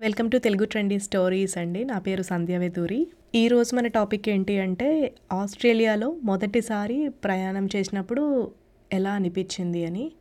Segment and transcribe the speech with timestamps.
[0.00, 1.84] Welcome to Telugu trendy stories అండి.
[1.84, 3.06] నా పేరు సంధ్య వెదూరి.
[3.34, 8.52] ఈరోజు మన టాపిక్ ఏంటి అంటే ఆస్ట్రేలియాలో మొదటిసారి ప్రయాణం చేసినప్పుడు
[8.92, 10.12] ఎలా అనిపించింది అని.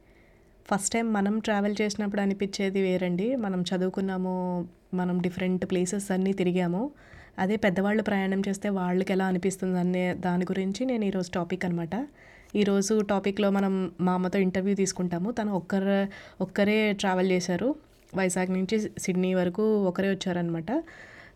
[0.72, 3.36] ఫస్ట్ టైం మనం ట్రావెల్ చేసినప్పుడు అనిపించేది వేరండి.
[3.36, 6.92] మనం చదువుకున్నాము మనం డిఫరెంట్ ప్లేసెస్ అన్నీ తిరిగాము.
[7.40, 12.08] అదే పెద్దవాళ్ళు ప్రయాణం చేస్తే వాళ్ళకి ఎలా అనిపిస్తుంది అనే దాని గురించి నేను ఈరోజు టాపిక్ అనమాట
[12.56, 15.32] ఈరోజు టాపిక్లో మనం మా అమ్మతో ఇంటర్వ్యూ తీసుకుంటాము.
[15.32, 16.08] తను ఒక్కరు
[16.44, 17.89] ఒక్కరే ట్రావెల్ చేశారు.
[18.14, 20.72] వైజాగ్ నుంచి సిడ్నీ వరకు ఒకరే వచ్చారనమాట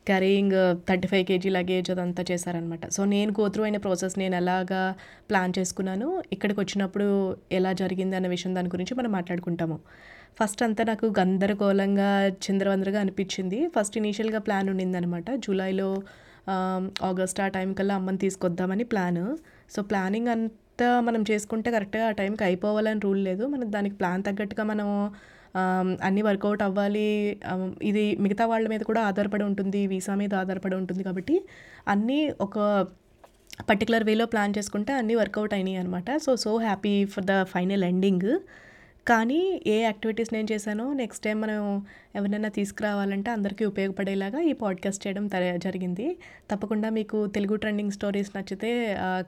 [0.10, 0.56] carrying
[0.88, 4.82] thirty five KG luggage అదంతా చేశారనమాట సో నేను గోత్రూ అయిన ప్రాసెస్ నేను ఎలాగా
[5.30, 7.08] ప్లాన్ చేసుకున్నాను ఇక్కడికి వచ్చినప్పుడు
[7.52, 9.78] ఎలా జరిగింది అన్న విషయం దాని గురించి మనం మాట్లాడుకుంటాము.
[10.40, 12.10] ఫస్ట్ అంతా నాకు గందరగోళంగా
[12.46, 13.60] చిందరవందరగా అనిపించింది.
[13.76, 15.90] ఫస్ట్ ఇనీషియల్గా ప్లాన్ ఉండిందనమాట జూలైలో
[16.54, 19.24] um, ఆగస్ట్ ఆ టైం కల్లా అమ్మని తీసుకొద్దామని ప్లాన్
[19.76, 23.44] సో ప్లానింగ్ అంతా మనం చేసుకుంటే కరెక్ట్గా ఆ టైంకి అయిపోవాలని రూల్ లేదు.
[23.48, 24.88] మనం దానికి ప్లాన్ తగ్గట్టుగా మనం
[26.02, 27.08] అన్నీ వర్కౌట్ అవ్వాలి.
[27.84, 31.38] ఇది మిగతా వాళ్ళ మీద కూడా ఆధారపడి ఉంటుంది వీసా మీద ఆధారపడి ఉంటుంది కాబట్టి
[31.88, 32.58] అన్నీ ఒక
[33.70, 38.30] పర్టికులర్ వేలో ప్లాన్ చేసుకుంటే అన్నీ వర్కౌట్ అయినాయి అనమాట so so happy for the final ending.
[39.08, 45.28] కానీ ఏ యాక్టివిటీస్ నేను చేశానో నెక్స్ట్ టైం మనం ఎవరైనా తీసుకురావాలంటే అందరికీ ఉపయోగపడేలాగా ఈ పాడ్కాస్ట్ చేయడం
[45.58, 46.18] జరిగింది.
[46.52, 48.72] తప్పకుండా మీకు తెలుగు ట్రెండింగ్ స్టోరీస్ నచ్చితే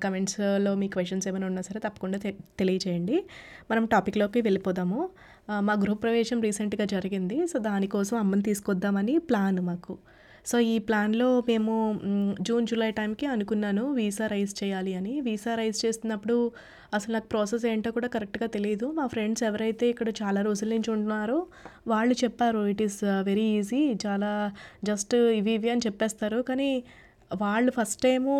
[0.03, 2.19] కమెంట్స్లో మీ క్వశ్చన్స్ ఏమైనా ఉన్నా సరే తప్పకుండా
[2.59, 3.17] తెలియచేయండి.
[3.71, 5.09] మనం టాపిక్లోకి వెళ్ళిపోదాము.
[5.67, 7.37] మా గృహప్రవేశం రీసెంట్గా జరిగింది.
[7.51, 9.95] సో దానికోసం అమ్మని తీసుకొద్దామని ప్లాన్ మాకు.
[10.49, 11.73] సో ఈ ప్లాన్లో మేము
[12.47, 15.13] జూన్ జూలై టైంకి అనుకున్నాను వీసా రైజ్ చేయాలి అని.
[15.27, 16.35] వీసా రైజ్ చేస్తున్నప్పుడు
[16.97, 21.39] అసలు నాకు ప్రాసెస్ ఏంటో కూడా కరెక్ట్గా తెలియదు మా ఫ్రెండ్స్ ఎవరైతే ఇక్కడ చాలా రోజుల నుంచి ఉంటున్నారో
[21.93, 23.81] వాళ్ళు చెప్పారు ఇట్ ఈస్ వెరీ ఈజీ.
[24.05, 24.31] చాలా
[24.89, 26.39] జస్ట్ ఇవి ఇవి అని చెప్పేస్తారు.
[26.51, 26.69] కానీ
[27.31, 28.33] వాళ్ళు ఫస్ట్ టైము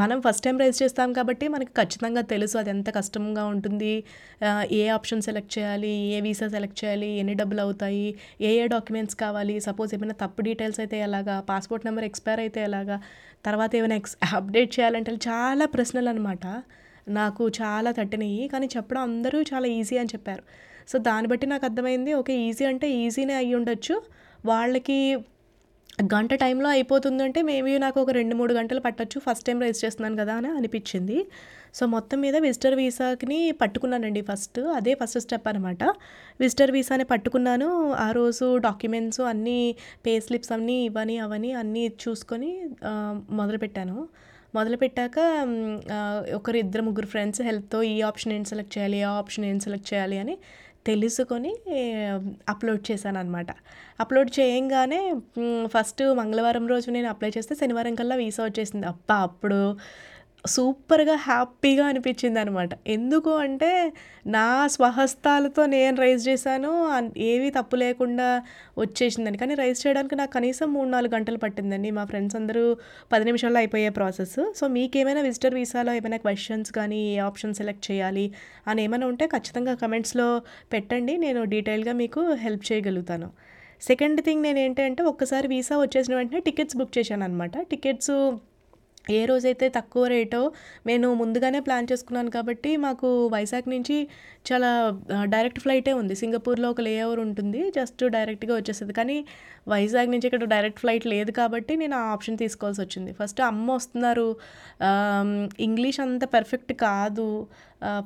[0.00, 3.92] మనం ఫస్ట్ టైం రైజ్ చేస్తాం కాబట్టి మనకి ఖచ్చితంగా తెలుసు అది ఎంత కష్టంగా ఉంటుంది.
[4.78, 8.06] ఏ ఆప్షన్ సెలెక్ట్ చేయాలి ఏ వీసా సెలెక్ట్ చేయాలి ఎన్ని డబ్బులు అవుతాయి
[8.48, 12.98] ఏ ఏ డాక్యుమెంట్స్ కావాలి సపోజ్ ఏమైనా తప్పు డీటెయిల్స్ అయితే ఎలాగా పాస్పోర్ట్ నెంబర్ ఎక్స్పైర్ అయితే ఎలాగా
[13.44, 16.46] తర్వాత ఏమైనా ఎక్స్ అప్డేట్ చేయాలంటే చాలా ప్రశ్నలు అనమాట
[17.08, 20.42] నాకు చాలా తట్టినాయి కానీ చెప్పడం అందరూ చాలా ఈజీ అని చెప్పారు.
[20.90, 23.96] సో దాన్ని బట్టి నాకు అర్థమైంది ఓకే ఈజీ అంటే ఈజీనే అయ్యి ఉండొచ్చు
[24.46, 24.98] వాళ్ళకి
[25.98, 29.18] గంట టైంలో అయిపోతుందంటే మేబీ నాకు ఒక రెండు మూడు గంటలు పట్టచ్చు.
[29.26, 31.18] ఫస్ట్ టైం రైజ్ చేస్తున్నాను కదా అని అనిపించింది.
[31.74, 35.82] సో మొత్తం మీద విజిటర్ వీసాకి పట్టుకున్నానండి ఫస్ట్ అదే ఫస్ట్ స్టెప్ అనమాట
[36.42, 37.68] విజిటర్ వీసాని పట్టుకున్నాను.
[38.06, 39.60] ఆ రోజు డాక్యుమెంట్స్ అన్నీ
[40.06, 42.50] పే స్లిప్స్ అన్నీ ఇవని అవని అన్నీ చూసుకొని
[43.40, 43.96] మొదలుపెట్టాను.
[44.54, 45.18] మొదలుపెట్టాక
[46.34, 50.18] ఒకరు ఇద్దరు ముగ్గురు ఫ్రెండ్స్ హెల్ప్తో ఈ ఆప్షన్ ఏం సెలెక్ట్ చేయాలి ఆ ఆప్షన్ ఏం సెలెక్ట్ చేయాలి
[50.22, 50.36] అని
[50.86, 51.52] తెలుసుకొని
[52.48, 53.50] అప్లోడ్ చేశాను అనమాట
[54.00, 55.00] అప్లోడ్ చేయంగానే
[55.66, 58.86] ఫస్ట్ మంగళవారం రోజు నేను అప్లై చేస్తే శనివారం కల్లా వీసా వచ్చేసింది.
[58.86, 59.60] అబ్బా అప్పుడు
[60.54, 63.70] సూపర్గా హ్యాపీగా అనిపించింది అనమాట ఎందుకు అంటే
[64.26, 66.70] నా స్వహస్తాలతో నేను రైస్ చేశాను
[67.30, 68.28] ఏవి తప్పు లేకుండా
[68.78, 69.38] వచ్చేసిందని.
[69.42, 71.90] కానీ రైస్ చేయడానికి నాకు కనీసం మూడు నాలుగు గంటలు పట్టిందండి.
[71.98, 72.64] మా ఫ్రెండ్స్ అందరూ
[73.12, 78.26] పది నిమిషాల్లో అయిపోయే ప్రాసెస్ సో మీకేమైనా విజిటర్ వీసాలో ఏమైనా క్వశ్చన్స్ కానీ ఏ ఆప్షన్ సెలెక్ట్ చేయాలి
[78.66, 80.28] అని ఏమైనా ఉంటే ఖచ్చితంగా కమెంట్స్లో
[80.72, 81.16] పెట్టండి.
[81.26, 83.30] నేను డీటెయిల్గా మీకు హెల్ప్ చేయగలుగుతాను.
[83.82, 88.12] సెకండ్ థింగ్ నేను ఏంటంటే ఒక్కసారి వీసా వచ్చేసిన వెంటనే టికెట్స్ బుక్ చేశాను అనమాట టికెట్స్
[89.10, 90.52] ఏ రోజైతే తక్కువ రేటో
[90.86, 94.08] నేను ముందుగానే ప్లాన్ చేసుకున్నాను కాబట్టి మాకు వైజాగ్ నుంచి
[94.52, 96.14] చాలా డైరెక్ట్ ఫ్లైటే ఉంది.
[96.14, 98.92] సింగపూర్లో ఒక లేఓవర్ ఉంటుంది జస్ట్ డైరెక్ట్గా వచ్చేస్తుంది.
[98.92, 99.24] కానీ
[99.68, 103.12] వైజాగ్ నుంచి ఇక్కడ డైరెక్ట్ ఫ్లైట్ లేదు కాబట్టి నేను ఆ ఆప్షన్ తీసుకోవాల్సి వచ్చింది.
[103.12, 104.36] ఫస్ట్ అమ్మ వస్తున్నారు.
[105.60, 107.46] ఇంగ్లీష్ అంత పర్ఫెక్ట్ కాదు.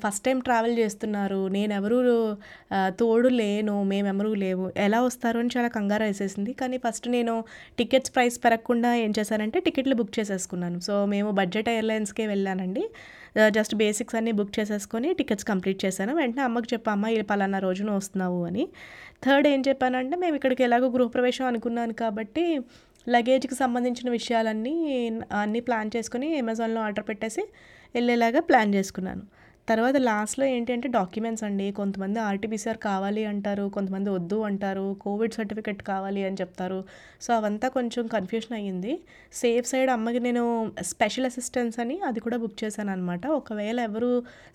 [0.02, 1.40] ఫస్ట్ టైం ట్రావెల్ చేస్తున్నారు.
[1.56, 2.00] నేను ఎవరు
[3.00, 4.64] తోడు లేను మేమెవరూ లేవు.
[4.86, 6.52] ఎలా వస్తారు అని చాలా కంగారు వేసేసింది.
[6.60, 7.34] కానీ ఫస్ట్ నేను
[7.78, 10.80] టికెట్స్ ప్రైస్ పెరగకుండా ఏం చేశానంటే టికెట్లు బుక్ చేసేసుకున్నాను.
[10.88, 12.84] సో మేము బడ్జెట్ ఎయిర్లైన్స్కే వెళ్ళానండి.
[13.56, 16.12] జస్ట్ బేసిక్స్ అన్నీ బుక్ చేసేసుకొని టికెట్స్ కంప్లీట్ చేశాను.
[16.20, 18.64] వెంటనే అమ్మకి చెప్పా అమ్మ ఇది పలానా రోజున వస్తున్నావు అని.
[19.24, 22.44] థర్డ్ ఏం చెప్పానంటే మేము ఇక్కడికి ఎలాగో గృహప్రవేశం అనుకున్నాను కాబట్టి
[23.06, 24.74] లగేజ్కి సంబంధించిన విషయాలన్నీ
[25.42, 27.42] అన్నీ ప్లాన్ చేసుకుని అమెజాన్లో ఆర్డర్ పెట్టేసి
[27.94, 29.22] వెళ్ళేలాగా ప్లాన్ చేసుకున్నాను.
[29.70, 31.66] తర్వాత లాస్ట్లో ఏంటంటే డాక్యుమెంట్స్ అండి.
[31.78, 36.78] కొంతమంది ఆర్టీపీసీఆర్ కావాలి అంటారు కొంతమంది వద్దు అంటారు కోవిడ్ సర్టిఫికెట్ కావాలి అని చెప్తారు.
[37.24, 38.94] సో అవంతా కొంచెం కన్ఫ్యూషన్ అయ్యింది.
[39.42, 40.44] సేఫ్ సైడ్ అమ్మకి నేను
[40.92, 44.10] స్పెషల్ అసిస్టెన్స్ అని అది కూడా బుక్ చేశాను అనమాట ఒకవేళ ఎవరు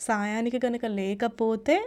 [0.09, 1.77] సాయానికి కనుక లేకపోతే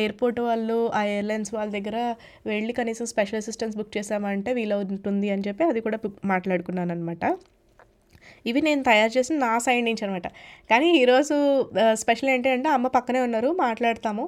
[0.00, 1.98] ఎయిర్పోర్ట్ వాళ్ళు ఆ ఎయిర్లైన్స్ వాళ్ళ దగ్గర
[2.46, 5.98] వెళ్ళి కనీసం స్పెషల్ అసిస్టెన్స్ బుక్ చేసామంటే వీలు ఉంటుంది అని చెప్పి అది కూడా
[6.32, 7.24] మాట్లాడుకున్నాను అనమాట
[8.50, 10.28] ఇవి నేను తయారు చేసిన నా సైడ్ నుంచి అనమాట
[10.70, 11.36] కానీ ఈరోజు
[12.02, 14.24] స్పెషల్ ఏంటంటే అమ్మ పక్కనే ఉన్నారు మాట్లాడతాము.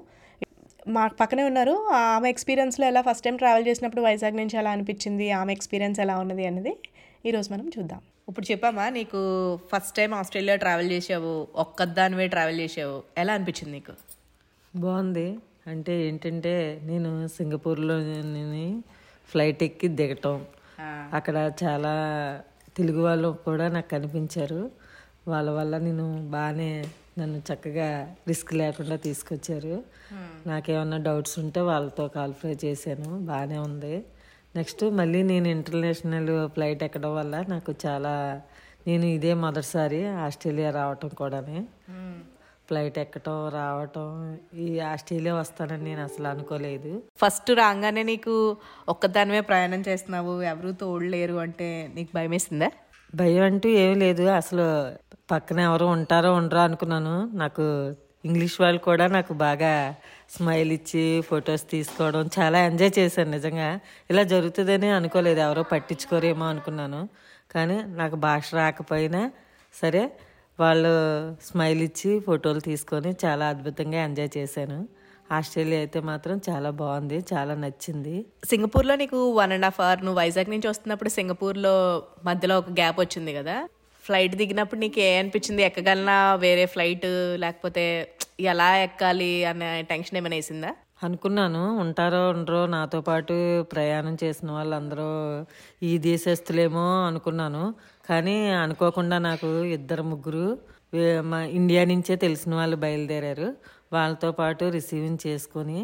[0.97, 1.75] మా పక్కనే ఉన్నారు.
[2.15, 6.45] ఆమె ఎక్స్పీరియన్స్లో ఎలా ఫస్ట్ టైం ట్రావెల్ చేసినప్పుడు వైజాగ్ నుంచి ఎలా అనిపించింది ఆమె ఎక్స్పీరియన్స్ ఎలా ఉన్నది
[6.51, 6.73] అనేది
[7.29, 8.01] ఈరోజు మనం చూద్దాం.
[8.31, 9.21] ఇప్పుడు చెప్పామా నీకు
[9.73, 11.33] ఫస్ట్ టైం ఆస్ట్రేలియా ట్రావెల్ చేసావు
[11.65, 13.95] ఒక్కదానివే ట్రావెల్ చేసావు ఎలా అనిపించింది నీకు?
[14.75, 15.27] బాగుంది.
[15.73, 16.55] అంటే ఏంటంటే
[16.91, 17.97] నేను సింగపూర్లో
[19.31, 20.37] ఫ్లైట్ ఎక్కి దిగటం.
[21.19, 21.95] అక్కడ చాలా
[22.76, 24.70] తెలుగు వాళ్ళు కూడా నాకు కనిపించారు.
[25.28, 26.84] వాళ్ళ వల్ల నేను బాగానే
[27.19, 29.82] నన్ను చక్కగా రిస్క్ లేకుండా తీసుకొచ్చారు.
[30.46, 33.19] నాకేమన్నా డౌట్స్ ఉంటే వాళ్ళతో కాల్ఫ్రై చేశాను.
[33.19, 34.05] బాగానే ఉంది.
[34.56, 38.40] నెక్స్ట్ మళ్ళీ నేను ఇంటర్నేషనల్ ఫ్లైట్ ఎక్కడం వల్ల నాకు చాలా
[38.87, 41.64] నేను ఇదే మొదటిసారి ఆస్ట్రేలియా రావటం కూడానే.
[42.69, 47.03] ఫ్లైట్ ఎక్కటం రావటం ఈ ఆస్ట్రేలియా వస్తానని నేను అసలు అనుకోలేదు.
[47.17, 48.57] ఫస్ట్ రాగానే నీకు
[48.89, 52.71] ఒక్కదానివే ప్రయాణం చేస్తున్నావు ఎవరు తోడలేరు అంటే నీకు భయం వేసిందా
[53.15, 54.23] భయం అంటూ ఏమీ లేదు.
[54.23, 54.67] అసలు
[55.31, 57.31] పక్కన ఎవరు ఉంటారో ఉండరో అనుకున్నాను.
[57.35, 59.95] నాకు ఇంగ్లీష్ వాళ్ళు కూడా నాకు బాగా
[60.31, 63.81] స్మైల్ ఇచ్చి ఫొటోస్ తీసుకోవడం చాలా ఎంజాయ్ చేశాను నిజంగా.
[64.11, 65.41] ఇలా జరుగుతుందని అనుకోలేదు.
[65.41, 67.09] ఎవరో పట్టించుకోరేమో అనుకున్నాను.
[67.55, 69.31] కానీ నాకు భాష రాకపోయినా
[69.75, 70.03] సరే
[70.61, 70.93] వాళ్ళు
[71.47, 74.88] స్మైల్ ఇచ్చి ఫోటోలు తీసుకొని చాలా అద్భుతంగా ఎంజాయ్ చేశాను.
[75.32, 78.26] ఆస్ట్రేలియా అయితే మాత్రం చాలా బాగుంది చాలా నచ్చింది.
[78.44, 81.75] సింగపూర్లో నీకు వన్ అండ్ హాఫ్ అవర్ నువ్వు వైజాగ్ నుంచి వస్తున్నప్పుడు సింగపూర్లో
[82.25, 83.56] మధ్యలో ఒక గ్యాప్ వచ్చింది కదా?
[84.05, 85.62] ఫ్లైట్ దిగినప్పుడు నీకు ఏ అనిపించింది?
[85.62, 86.35] ఎక్కగలనా?
[86.35, 87.06] వేరే ఫ్లైట్
[87.37, 87.85] లేకపోతే
[88.41, 90.73] ఎలా ఎక్కాలి అనే టెన్షన్ ఏమైనా వేసిందా?
[91.03, 91.63] అనుకున్నాను.
[91.83, 93.35] ఉంటారో ఉండరో నాతో పాటు
[93.73, 95.09] ప్రయాణం చేసిన వాళ్ళందరూ
[95.89, 97.65] ఈ దేశస్తులేమో అనుకున్నాను.
[98.09, 100.47] కానీ అనుకోకుండా నాకు ఇద్దరు ముగ్గురు
[101.31, 103.49] మా ఇండియా నుంచే తెలిసిన వాళ్ళు బయలుదేరారు.
[103.93, 105.79] వాళ్ళతో పాటు రిసీవింగ్ చేసుకొని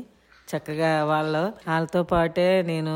[0.49, 2.95] చక్కగా వాళ్ళు వాళ్ళతో పాటే నేను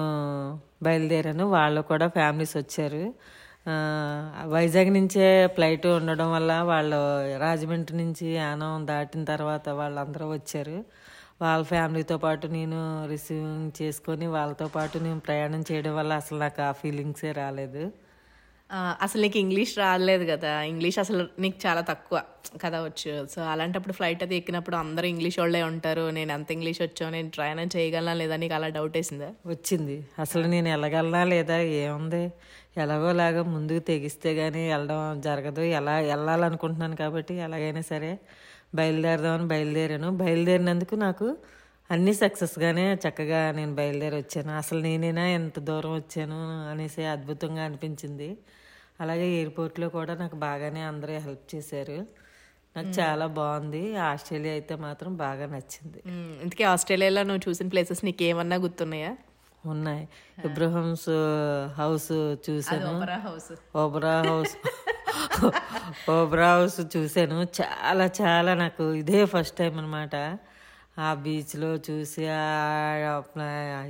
[0.82, 1.44] బయలుదేరాను.
[1.56, 3.02] వాళ్ళు కూడా ఫ్యామిలీస్ వచ్చారు.
[4.54, 6.98] వైజాగ్ నుంచే ఫ్లైట్ ఉండడం వల్ల వాళ్ళు
[7.44, 10.76] రాజమండ్రి నుంచి యానం దాటిన తర్వాత వాళ్ళందరూ వచ్చారు.
[11.40, 12.78] వాళ్ళ ఫ్యామిలీతో పాటు నేను
[13.08, 17.84] రిసీవింగ్ చేసుకొని వాళ్ళతో పాటు నేను ప్రయాణం చేయడం వల్ల అసలు నాకు ఆ ఫీలింగ్సే రాలేదు.
[19.00, 20.62] అసలు నీకు ఇంగ్లీష్ రాలేదు కదా.
[20.62, 22.16] ఇంగ్లీష్ అసలు నీకు చాలా తక్కువ
[22.64, 23.26] కదా వచ్చు.
[23.34, 26.10] సో అలాంటప్పుడు ఫ్లైట్ అది ఎక్కినప్పుడు అందరూ ఇంగ్లీష్ వాళ్ళే ఉంటారు.
[26.10, 29.30] నేను అంత ఇంగ్లీష్ వచ్చో నేను ప్రయాణం చేయగలనా లేదా నీకు అలా డౌట్ వేసిందా?
[29.46, 29.96] వచ్చింది.
[30.18, 32.24] అసలు నేను వెళ్ళగలనా లేదా ఏముంది?
[32.76, 35.62] ఎలాగోలాగా ముందుకు తెగిస్తే కానీ వెళ్ళడం జరగదు.
[35.78, 38.10] ఎలా వెళ్ళాలనుకుంటున్నాను కాబట్టి ఎలాగైనా సరే
[38.74, 40.10] బయలుదేరదామని బయలుదేరాను.
[40.10, 41.36] బయలుదేరినందుకు నాకు
[41.90, 48.38] అన్నీ సక్సెస్గానే చక్కగా నేను బయలుదేరి వచ్చాను అసలు నేనైనా ఎంత దూరం వచ్చాను అనేసి అద్భుతంగా అనిపించింది.
[49.00, 52.06] అలాగే ఎయిర్పోర్ట్లో కూడా నాకు బాగానే అందరూ హెల్ప్ చేశారు.
[52.76, 53.96] నాకు చాలా బాగుంది.
[53.96, 56.02] ఆస్ట్రేలియా అయితే మాత్రం బాగా నచ్చింది.
[56.42, 59.16] ఇంతకీ ఆస్ట్రేలియాలో నువ్వు చూసిన ప్లేసెస్ నీకు ఏమన్నా గుర్తున్నాయా?
[59.66, 60.08] ఉన్నాయి.
[60.44, 61.08] ఇబ్రహంస్
[61.78, 62.12] హౌస్
[62.50, 63.00] చూశాను.
[63.18, 63.76] House.
[63.76, 64.56] Opera House.
[66.10, 67.38] Opera House చూశాను.
[67.58, 70.14] చాలా చాలా నాకు ఇదే ఫస్ట్ టైం అనమాట
[70.98, 72.42] ఆ బీచ్లో చూసి ఆ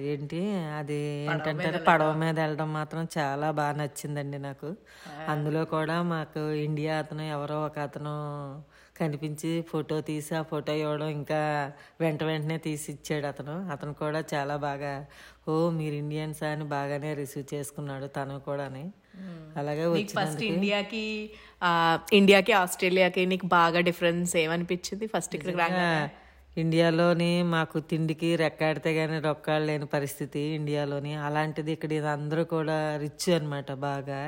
[0.06, 0.40] ఏంటి
[0.78, 1.78] అది ఏంటంటారు?
[1.88, 2.69] పడవ మీద వెళ్ళడం.
[2.78, 4.70] మాత్రం చాలా బాగా నచ్చిందండి నాకు.
[5.28, 8.14] అందులో కూడా మాకు ఇండియా అతను ఎవరో ఒక అతను
[9.00, 11.40] కనిపించి ఫోటో తీసి ఆ ఫోటో ఇవ్వడం ఇంకా
[12.00, 13.54] వెంట వెంటనే తీసి ఇచ్చాడు అతను.
[13.72, 14.93] అతను కూడా చాలా బాగా
[15.48, 18.84] ఓ మీరు ఇండియన్స్ అని బాగానే రిసీవ్ చేసుకున్నాడు తను కూడాని.
[19.56, 19.84] అలాగే
[20.14, 21.04] ఫస్ట్ ఇండియాకి
[22.12, 25.06] ఇండియాకి ఆస్ట్రేలియాకి నీకు బాగా డిఫరెన్స్ ఏమనిపించింది?
[25.14, 25.87] ఫస్ట్ ఇక్కడికి రాగా
[26.62, 31.12] ఇండియాలోని మాకు తిండికి రెక్కాడితే కానీ రొక్కాడు లేని పరిస్థితి ఇండియాలోని.
[31.26, 34.20] అలాంటిది ఇక్కడ ఇది అందరూ కూడా రిచ్ అనమాట బాగా.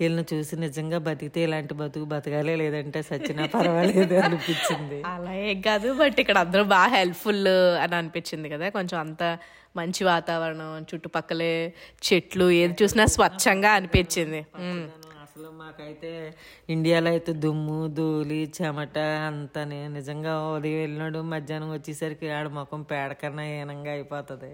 [0.00, 4.98] వీళ్ళని చూసి నిజంగా బతికితే ఇలాంటి బతుకు బతకాలే లేదంటే సచ్చినా పర్వాలేదు అనిపించింది.
[5.14, 7.48] అలా ఏం కాదు బట్ ఇక్కడ అందరూ బాగా హెల్ప్ఫుల్
[7.84, 8.68] అని అనిపించింది కదా.
[8.78, 9.22] కొంచెం అంత
[9.78, 11.54] మంచి వాతావరణం చుట్టుపక్కలే
[12.06, 14.40] చెట్లు ఏది చూసినా స్వచ్ఛంగా అనిపించింది.
[15.40, 16.10] అసలు మాకైతే
[16.70, 18.96] ఇండియాలో అయితే దుమ్ము ధూళి చెమట
[19.28, 19.78] అంతనే.
[19.88, 24.50] నిజంగా ఉదయం వెళ్ళినాడు మధ్యాహ్నం వచ్చేసరికి ఆడ ముఖం పేడకన్నా హీనంగా అయిపోతుంది.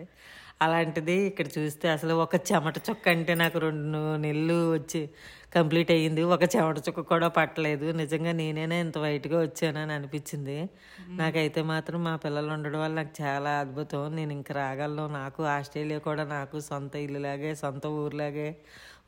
[0.62, 5.02] అలాంటిది ఇక్కడ చూస్తే అసలు ఒక చెమట చుక్క అంటే నాకు రెండు నెలలు వచ్చి
[5.54, 6.22] కంప్లీట్ అయ్యింది.
[6.34, 7.86] ఒక చెమట చుక్క కూడా పట్టలేదు.
[7.92, 10.58] నిజంగా నేనేనా ఇంత వైట్గా వచ్చానని అనిపించింది.
[11.18, 14.04] నాకైతే మాత్రం మా పిల్లలు ఉండడం వల్ల నాకు చాలా అద్భుతం.
[14.16, 15.06] నేను ఇంక రాగలను.
[15.20, 18.48] నాకు ఆస్ట్రేలియా కూడా నాకు సొంత ఇల్లులాగే సొంత ఊర్లాగే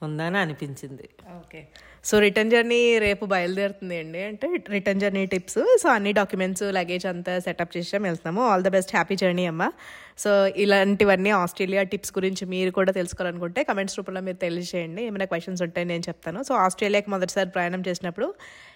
[0.02, 1.08] ఉందని అనిపించింది.
[1.36, 1.66] ఓకే.
[2.04, 4.22] సో రిటర్న్ జర్నీ రేపు బయలుదేరుతుంది అండి.
[4.22, 5.78] అంటే రిటర్న్ జర్నీ టిప్స్.
[5.82, 8.48] సో అన్ని డాక్యుమెంట్స్ లగేజ్ అంతా సెటప్ చేసాం వెళ్తున్నాము.
[8.48, 9.70] All the best happy journey అమ్మ.
[10.18, 15.02] సో ఇలాంటివన్నీ ఆస్ట్రేలియా టిప్స్ గురించి మీరు కూడా తెలుసుకోవాలనుకుంటే కమెంట్స్ రూపంలో మీరు తెలియజేయండి.
[15.02, 16.42] ఏమైనా క్వశ్చన్స్ ఉంటే నేను చెప్తాను.
[16.42, 18.34] సో ఆస్ట్రేలియాకి మొదటిసారి ప్రయాణం చేసినప్పుడు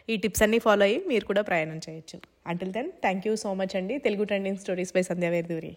[0.08, 2.20] ఈ టిప్స్ అన్నీ ఫాలో అయ్యి మీరు కూడా ప్రయాణం చేయొచ్చు.
[2.46, 3.98] Until then thank you so much అండి.
[3.98, 5.76] Telugu trending stories by Sandhya Veduri